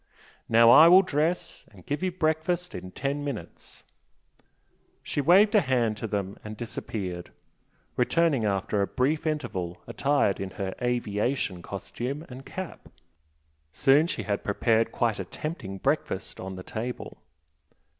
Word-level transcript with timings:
Now 0.49 0.71
I 0.71 0.87
will 0.87 1.03
dress, 1.03 1.63
and 1.71 1.85
give 1.85 2.01
you 2.01 2.11
breakfast 2.11 2.73
in 2.73 2.89
ten 2.89 3.23
minutes." 3.23 3.83
She 5.03 5.21
waved 5.21 5.53
a 5.53 5.61
hand 5.61 5.95
to 5.97 6.07
them 6.07 6.37
and 6.43 6.57
disappeared, 6.57 7.31
returning 7.95 8.43
after 8.43 8.81
a 8.81 8.87
brief 8.87 9.27
interval 9.27 9.77
attired 9.85 10.39
in 10.39 10.49
her 10.57 10.73
"aviation" 10.81 11.61
costume 11.61 12.25
and 12.29 12.47
cap. 12.47 12.89
Soon 13.73 14.07
she 14.07 14.23
had 14.23 14.43
prepared 14.43 14.91
quite 14.91 15.19
a 15.19 15.23
tempting 15.25 15.77
breakfast 15.77 16.39
on 16.39 16.55
the 16.55 16.63
table. 16.63 17.19